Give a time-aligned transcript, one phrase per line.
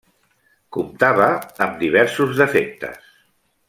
[0.77, 1.29] Comptava
[1.67, 3.17] amb diversos defectes.